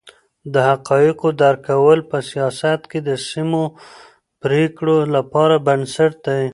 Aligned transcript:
د 0.53 0.55
حقایقو 0.69 1.27
درک 1.41 1.61
کول 1.67 1.99
په 2.09 2.17
سیاست 2.29 2.79
کې 2.91 2.99
د 3.07 3.09
سمو 3.29 3.63
پرېکړو 4.41 4.97
لپاره 5.15 5.55
بنسټ 5.67 6.13
دی. 6.27 6.43